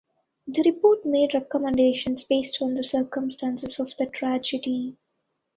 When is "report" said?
0.65-1.05